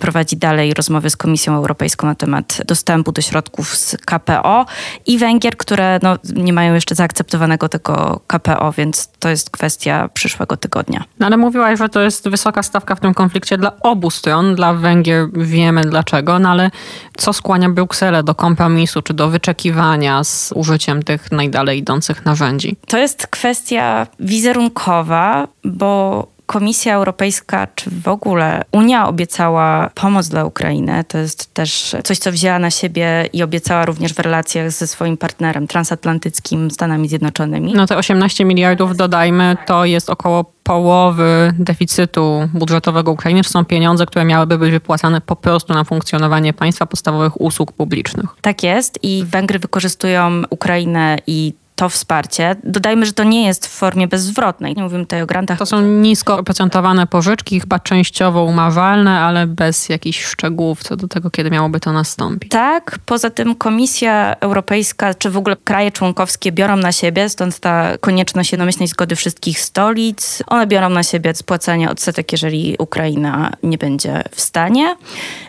[0.00, 4.66] prowadzi dalej rozmowy z Komisją Europejską na temat dostępu do środków z KPO
[5.06, 10.56] i Węgier, które no, nie mają jeszcze zaakceptowanego tego KPO, więc to jest kwestia przyszłego
[10.56, 10.69] tygodnia.
[11.18, 14.54] No ale mówiłaś, że to jest wysoka stawka w tym konflikcie dla obu stron.
[14.54, 16.70] Dla Węgier wiemy dlaczego, no ale
[17.16, 22.76] co skłania Brukselę do kompromisu czy do wyczekiwania z użyciem tych najdalej idących narzędzi?
[22.86, 31.04] To jest kwestia wizerunkowa, bo Komisja Europejska, czy w ogóle Unia obiecała pomoc dla Ukrainy.
[31.08, 35.16] To jest też coś, co wzięła na siebie i obiecała również w relacjach ze swoim
[35.16, 37.72] partnerem transatlantyckim, Stanami Zjednoczonymi.
[37.72, 44.06] No te 18 miliardów, dodajmy, to jest około połowy deficytu budżetowego Ukrainy, to są pieniądze,
[44.06, 48.26] które miałyby być wypłacane po prostu na funkcjonowanie państwa podstawowych usług publicznych.
[48.40, 52.56] Tak jest i Węgry wykorzystują Ukrainę i to wsparcie.
[52.64, 54.74] Dodajmy, że to nie jest w formie bezzwrotnej.
[54.76, 55.58] Nie mówimy tutaj o grantach.
[55.58, 61.30] To są nisko oprocentowane pożyczki, chyba częściowo umarzalne, ale bez jakichś szczegółów co do tego,
[61.30, 62.50] kiedy miałoby to nastąpić.
[62.50, 67.98] Tak, poza tym Komisja Europejska, czy w ogóle kraje członkowskie biorą na siebie, stąd ta
[67.98, 70.42] konieczność jednomyślnej zgody wszystkich stolic.
[70.46, 74.96] One biorą na siebie spłacanie odsetek, jeżeli Ukraina nie będzie w stanie.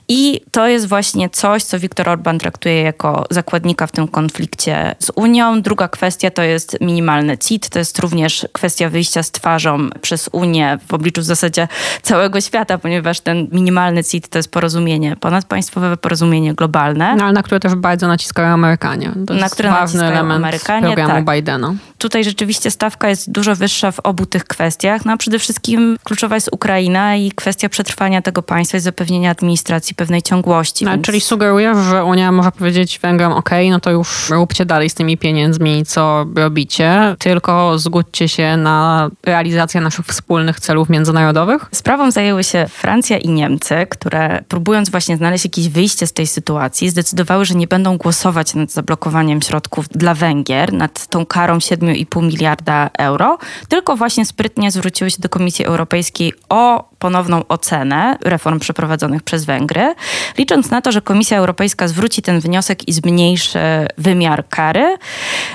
[0.08, 5.12] I to jest właśnie coś, co Viktor Orban traktuje jako zakładnika w tym konflikcie z
[5.16, 5.62] Unią.
[5.62, 7.70] Druga kwestia to jest minimalny CIT.
[7.70, 11.68] To jest również kwestia wyjścia z twarzą przez Unię w obliczu w zasadzie
[12.02, 17.16] całego świata, ponieważ ten minimalny CIT to jest porozumienie ponadpaństwowe, porozumienie globalne.
[17.16, 19.12] No, ale na które też bardzo naciskają Amerykanie.
[19.28, 21.36] To na które ważny element Amerykanie, programu tak.
[21.36, 21.74] Bidena.
[21.98, 25.06] Tutaj rzeczywiście stawka jest dużo wyższa w obu tych kwestiach.
[25.06, 29.96] No a przede wszystkim kluczowa jest Ukraina i kwestia przetrwania tego państwa i zapewnienia administracji
[29.96, 30.86] pewnej ciągłości.
[30.86, 31.06] No, więc...
[31.06, 35.18] Czyli sugerujesz, że Unia może powiedzieć Węgrom, ok, no to już róbcie dalej z tymi
[35.18, 41.70] pieniędzmi, co robicie, tylko zgódźcie się na realizację naszych wspólnych celów międzynarodowych?
[41.72, 46.90] Sprawą zajęły się Francja i Niemcy, które próbując właśnie znaleźć jakieś wyjście z tej sytuacji,
[46.90, 52.90] zdecydowały, że nie będą głosować nad zablokowaniem środków dla Węgier, nad tą karą 7,5 miliarda
[52.98, 59.46] euro, tylko właśnie sprytnie zwróciły się do Komisji Europejskiej o ponowną ocenę reform przeprowadzonych przez
[59.46, 59.96] Węgry,
[60.38, 63.60] licząc na to, że Komisja Europejska zwróci ten wniosek i zmniejszy
[63.98, 64.98] wymiar kary.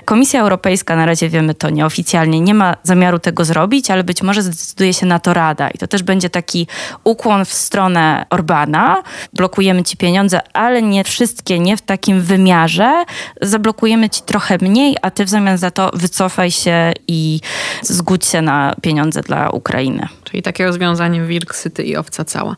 [0.04, 4.42] Komisja Europejska, na razie wiemy to nieoficjalnie, nie ma zamiaru tego zrobić, ale być może
[4.42, 6.66] zdecyduje się na to Rada i to też będzie taki
[7.04, 9.02] ukłon w stronę Orbana.
[9.32, 13.04] Blokujemy ci pieniądze, ale nie wszystkie, nie w takim wymiarze.
[13.42, 17.40] Zablokujemy ci trochę mniej, a ty w zamian za to wycofaj się i
[17.82, 20.09] zgódź się na pieniądze dla Ukrainy.
[20.31, 22.57] Czyli takie rozwiązanie wilk, syty i owca cała.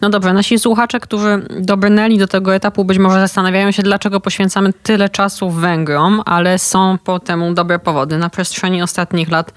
[0.00, 4.72] No dobrze, nasi słuchacze, którzy dobrnęli do tego etapu, być może zastanawiają się, dlaczego poświęcamy
[4.72, 8.18] tyle czasu Węgrom, ale są po temu dobre powody.
[8.18, 9.52] Na przestrzeni ostatnich lat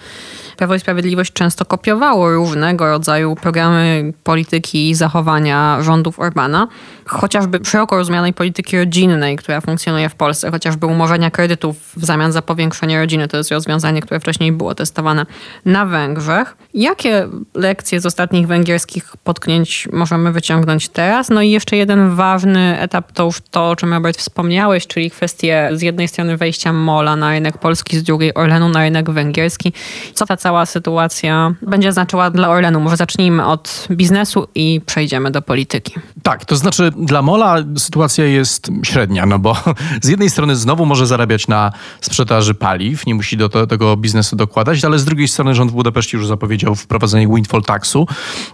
[0.58, 6.68] Prawo i Sprawiedliwość często kopiowało różnego rodzaju programy polityki i zachowania rządów Orbana,
[7.06, 12.42] chociażby szeroko rozumianej polityki rodzinnej, która funkcjonuje w Polsce, chociażby umorzenia kredytów w zamian za
[12.42, 13.28] powiększenie rodziny.
[13.28, 15.26] To jest rozwiązanie, które wcześniej było testowane
[15.66, 16.58] na Węgrzech.
[16.74, 21.30] Jakie lekcje z ostatnich węgierskich potknięć możemy wyciągnąć teraz?
[21.30, 25.70] No i jeszcze jeden ważny etap to już to, o czym Robert wspomniałeś, czyli kwestie
[25.74, 29.74] z jednej strony wejścia Mola na rynek polski, z drugiej Orlenu na rynek węgierski.
[30.14, 32.80] Co ta cała sytuacja będzie znaczyła dla Orlenu?
[32.80, 35.94] Może zacznijmy od biznesu i przejdziemy do polityki.
[36.24, 39.58] Tak, to znaczy dla Mola sytuacja jest średnia, no bo
[40.02, 44.86] z jednej strony znowu może zarabiać na sprzedaży paliw, nie musi do tego biznesu dokładać,
[44.86, 48.08] ale z drugiej strony rząd w Budapeszcie już zapowiedział wprowadzenie windfall taxu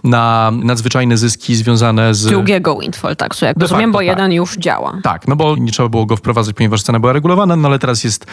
[0.04, 2.26] na nadzwyczajne zyski związane z...
[2.26, 4.06] Drugiego windfall taxu, jak rozumiem, bo tak.
[4.06, 4.98] jeden już działa.
[5.02, 8.04] Tak, no bo nie trzeba było go wprowadzać, ponieważ cena była regulowana, no ale teraz
[8.04, 8.26] jest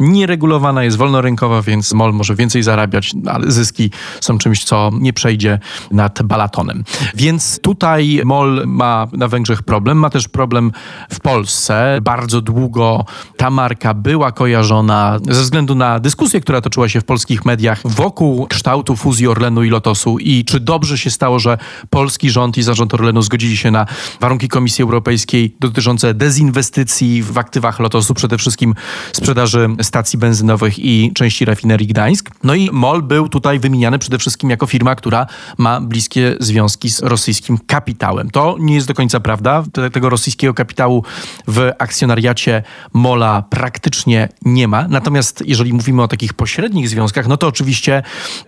[0.00, 5.58] nieregulowana, jest wolnorynkowa, więc MOL może więcej zarabiać, ale zyski są czymś, co nie przejdzie
[5.90, 6.84] nad balatonem.
[7.14, 10.72] Więc tutaj MOL ma na Węgrzech problem, ma też problem
[11.10, 11.98] w Polsce.
[12.02, 13.04] Bardzo długo
[13.36, 18.46] ta marka była kojarzona ze względu na dyskusję, która toczyła się w polskich mediach wokół
[18.46, 21.58] kształtu fuzji Orlenu i Lotosu I czy dobrze się stało, że
[21.90, 23.86] polski rząd i zarząd Orlenu zgodzili się na
[24.20, 28.74] warunki Komisji Europejskiej dotyczące dezinwestycji w aktywach Lotosu, przede wszystkim
[29.12, 32.30] sprzedaży stacji benzynowych i części rafinerii Gdańsk.
[32.44, 35.26] No i MOL był tutaj wymieniany przede wszystkim jako firma, która
[35.58, 38.30] ma bliskie związki z rosyjskim kapitałem.
[38.30, 39.64] To nie jest do końca prawda.
[39.92, 41.04] Tego rosyjskiego kapitału
[41.48, 44.88] w akcjonariacie MOLA praktycznie nie ma.
[44.88, 48.02] Natomiast jeżeli mówimy o takich pośrednich związkach, no to oczywiście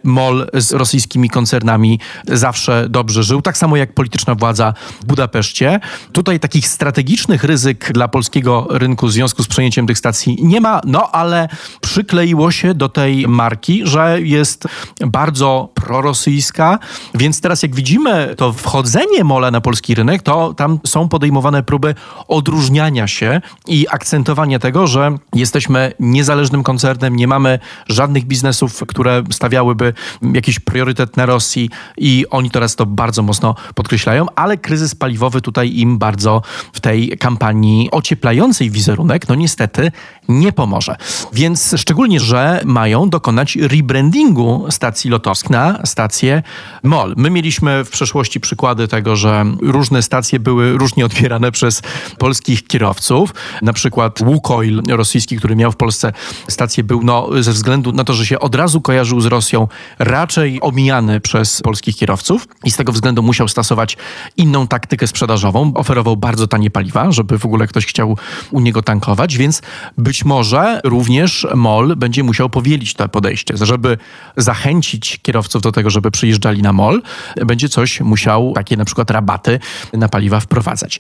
[0.05, 3.43] MOL z rosyjskimi koncernami zawsze dobrze żył.
[3.43, 5.81] Tak samo jak polityczna władza w Budapeszcie.
[6.13, 10.81] Tutaj takich strategicznych ryzyk dla polskiego rynku w związku z przejęciem tych stacji nie ma,
[10.85, 11.49] no ale
[11.81, 14.69] przykleiło się do tej marki, że jest
[15.07, 16.79] bardzo prorosyjska,
[17.15, 21.95] więc teraz jak widzimy to wchodzenie Mola na polski rynek, to tam są podejmowane próby
[22.29, 29.93] odróżniania się i akcentowania tego, że jesteśmy niezależnym koncernem, nie mamy żadnych biznesów, które stawiałyby
[30.23, 35.73] jakiś priorytet na Rosji i oni teraz to bardzo mocno podkreślają, ale kryzys paliwowy tutaj
[35.77, 39.93] im bardzo w tej kampanii ocieplającej wizerunek, no niestety
[40.29, 40.97] nie pomoże.
[41.33, 46.43] Więc szczególnie, że mają dokonać rebrandingu stacji Lotosk na stację
[46.83, 47.15] MOL.
[47.17, 51.83] My mieliśmy w przeszłości przykłady tego, że różne stacje były różnie odbierane przez
[52.19, 53.35] polskich kierowców.
[53.63, 56.13] Na przykład Łukoil rosyjski, który miał w Polsce
[56.49, 60.59] stację, był no, ze względu na to, że się od razu kojarzył z Rosją, raczej
[60.63, 63.97] omijany przez polskich kierowców i z tego względu musiał stosować
[64.37, 65.73] inną taktykę sprzedażową.
[65.75, 68.17] Oferował bardzo tanie paliwa, żeby w ogóle ktoś chciał
[68.51, 69.63] u niego tankować, więc
[69.99, 73.99] być może również MOL będzie musiał powielić to podejście, żeby
[74.37, 77.03] zachęcić kierowców do tego, żeby przyjeżdżali na MOL,
[77.47, 79.61] będzie coś musiał, takie na przykład rabaty
[79.93, 80.99] na paliwa wprowadzać.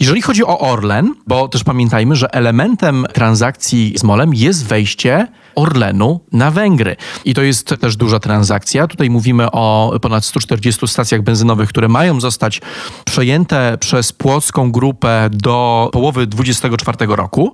[0.00, 6.20] Jeżeli chodzi o Orlen, bo też pamiętajmy, że elementem transakcji z Molem jest wejście Orlenu
[6.32, 6.96] na Węgry.
[7.24, 8.86] I to jest też duża transakcja.
[8.86, 12.60] Tutaj mówimy o ponad 140 stacjach benzynowych, które mają zostać
[13.04, 17.52] przejęte przez płocką grupę do połowy 2024 roku.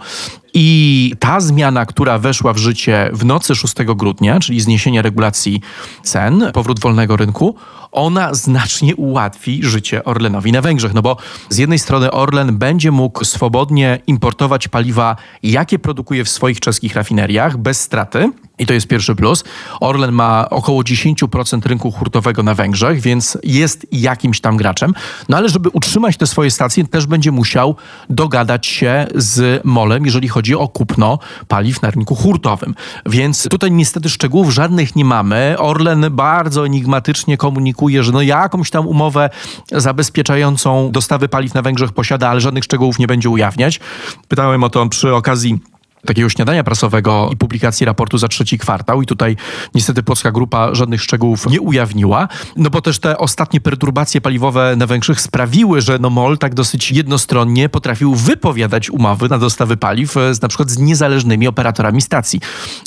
[0.55, 5.61] I ta zmiana, która weszła w życie w nocy 6 grudnia, czyli zniesienie regulacji
[6.03, 7.55] cen, powrót wolnego rynku,
[7.93, 10.95] ona znacznie ułatwi życie Orlenowi na Węgrzech.
[10.95, 11.17] No bo
[11.49, 17.57] z jednej strony Orlen będzie mógł swobodnie importować paliwa, jakie produkuje w swoich czeskich rafineriach,
[17.57, 18.33] bez straty.
[18.59, 19.45] I to jest pierwszy plus.
[19.81, 24.95] Orlen ma około 10% rynku hurtowego na Węgrzech, więc jest jakimś tam graczem.
[25.29, 27.77] No ale żeby utrzymać te swoje stacje, też będzie musiał
[28.11, 32.75] dogadać się z Molem, jeżeli chodzi o kupno paliw na rynku hurtowym.
[33.07, 35.55] Więc tutaj niestety szczegółów żadnych nie mamy.
[35.59, 39.31] Orlen bardzo enigmatycznie komunikuje, że no jakąś tam umowę
[39.73, 43.81] zabezpieczającą dostawy paliw na Węgrzech posiada, ale żadnych szczegółów nie będzie ujawniać.
[44.29, 45.61] Pytałem o to przy okazji
[46.07, 49.37] takiego śniadania prasowego i publikacji raportu za trzeci kwartał i tutaj
[49.75, 54.87] niestety Polska Grupa żadnych szczegółów nie ujawniła, no bo też te ostatnie perturbacje paliwowe na
[54.87, 60.35] Węgrzech sprawiły, że no MOL tak dosyć jednostronnie potrafił wypowiadać umowy na dostawy paliw e,
[60.35, 62.41] z, na przykład z niezależnymi operatorami stacji.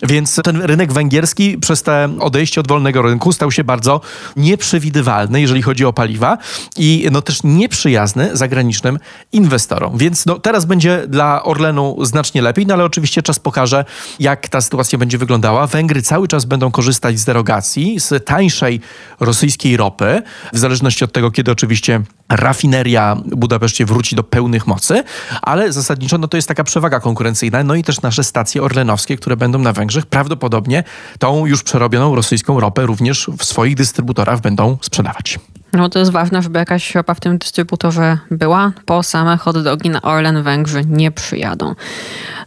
[0.03, 4.01] Więc ten rynek węgierski przez te odejście od wolnego rynku stał się bardzo
[4.35, 6.37] nieprzewidywalny, jeżeli chodzi o paliwa
[6.77, 8.99] i no też nieprzyjazny zagranicznym
[9.31, 9.97] inwestorom.
[9.97, 13.85] Więc no teraz będzie dla Orlenu znacznie lepiej, no ale oczywiście oczywiście czas pokaże,
[14.19, 15.67] jak ta sytuacja będzie wyglądała.
[15.67, 18.81] Węgry cały czas będą korzystać z derogacji, z tańszej
[19.19, 20.21] rosyjskiej ropy,
[20.53, 25.03] w zależności od tego, kiedy oczywiście rafineria w Budapeszcie wróci do pełnych mocy,
[25.41, 29.37] ale zasadniczo no to jest taka przewaga konkurencyjna, no i też nasze stacje orlenowskie, które
[29.37, 30.83] będą na Węgrzech, prawdopodobnie
[31.19, 35.39] tą już przerobioną rosyjską ropę również w swoich dystrybutorach będą sprzedawać.
[35.73, 39.89] No to jest ważne, żeby jakaś ropa w tym dystrybutorze była, po same hot dogi
[39.89, 41.75] na Orlen Węgrzy nie przyjadą.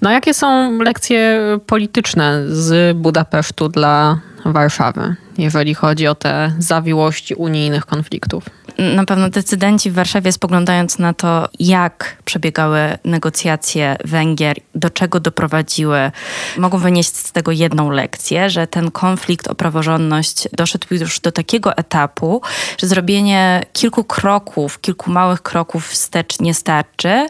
[0.03, 4.19] No jakie są lekcje polityczne z Budapesztu dla
[4.53, 8.45] Warszawy, jeżeli chodzi o te zawiłości unijnych konfliktów?
[8.79, 16.11] Na pewno decydenci w Warszawie, spoglądając na to, jak przebiegały negocjacje Węgier, do czego doprowadziły,
[16.59, 21.77] mogą wynieść z tego jedną lekcję, że ten konflikt o praworządność doszedł już do takiego
[21.77, 22.43] etapu,
[22.79, 27.29] że zrobienie kilku kroków, kilku małych kroków wstecz nie starczy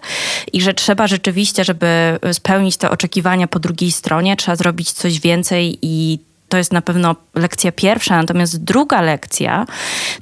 [0.52, 5.79] i że trzeba rzeczywiście, żeby spełnić te oczekiwania po drugiej stronie, trzeba zrobić coś więcej
[5.83, 6.18] i
[6.49, 9.67] to jest na pewno lekcja pierwsza, natomiast druga lekcja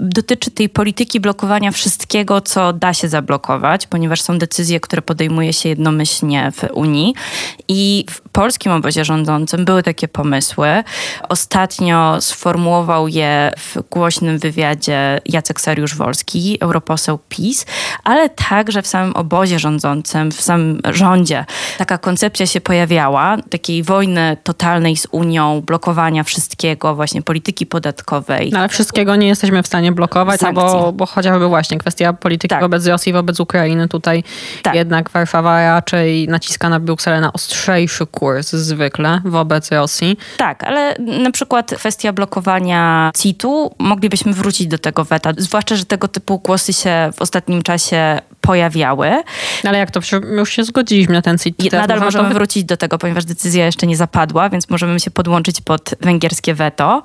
[0.01, 5.69] dotyczy tej polityki blokowania wszystkiego, co da się zablokować, ponieważ są decyzje, które podejmuje się
[5.69, 7.15] jednomyślnie w Unii
[7.69, 10.69] i w polskim obozie rządzącym były takie pomysły.
[11.29, 17.67] Ostatnio sformułował je w głośnym wywiadzie Jacek Sariusz-Wolski, europoseł PiS,
[18.05, 21.45] ale także w samym obozie rządzącym, w samym rządzie
[21.79, 28.51] taka koncepcja się pojawiała, takiej wojny totalnej z Unią, blokowania blokowania wszystkiego, właśnie polityki podatkowej.
[28.53, 32.49] No, ale wszystkiego nie jesteśmy w stanie blokować, no bo, bo chociażby właśnie kwestia polityki
[32.49, 32.61] tak.
[32.61, 34.25] wobec Rosji, wobec Ukrainy, tutaj
[34.63, 34.75] tak.
[34.75, 40.17] jednak Warszawa raczej naciska na Brukselę na ostrzejszy kurs zwykle wobec Rosji.
[40.37, 46.09] Tak, ale na przykład kwestia blokowania CIT-u, moglibyśmy wrócić do tego weta, zwłaszcza, że tego
[46.09, 49.23] typu głosy się w ostatnim czasie pojawiały.
[49.65, 50.01] Ale jak to?
[50.37, 51.73] Już się zgodziliśmy na ten CIT.
[51.73, 52.35] Nadal możemy to...
[52.35, 57.03] wrócić do tego, ponieważ decyzja jeszcze nie zapadła, więc możemy się podłączyć pod węgierskie weto.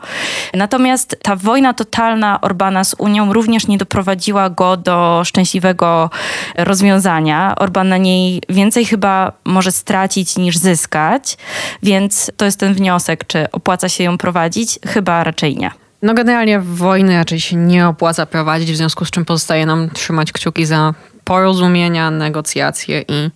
[0.54, 6.10] Natomiast ta wojna totalna Orbana z Unią również nie doprowadziła go do szczęśliwego
[6.58, 7.56] rozwiązania.
[7.58, 11.38] Orban na niej więcej chyba może stracić niż zyskać,
[11.84, 14.80] więc to jest ten wniosek, czy opłaca się ją prowadzić?
[14.88, 15.72] Chyba raczej nie.
[16.02, 20.32] No generalnie wojny raczej się nie opłaca prowadzić, w związku z czym pozostaje nam trzymać
[20.32, 20.94] kciuki za
[21.30, 23.30] porozumienia, negocjacje i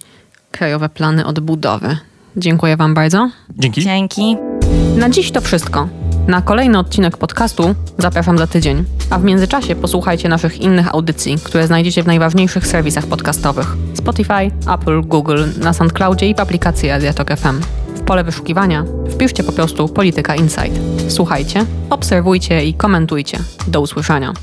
[0.52, 1.98] krajowe plany odbudowy.
[2.38, 3.30] Dziękuję Wam bardzo.
[3.50, 3.82] Dzięki.
[3.82, 4.38] Dzięki.
[4.98, 5.88] Na dziś to wszystko.
[6.28, 11.68] Na kolejny odcinek podcastu zapraszam za tydzień, a w międzyczasie posłuchajcie naszych innych audycji, które
[11.68, 17.62] znajdziecie w najważniejszych serwisach podcastowych: Spotify, Apple, Google, na SoundCloudzie i w aplikacji Adiatok FM.
[17.96, 20.80] W pole wyszukiwania wpiszcie po prostu Polityka Insight.
[21.08, 23.40] Słuchajcie, obserwujcie i komentujcie.
[23.68, 24.34] Do usłyszenia.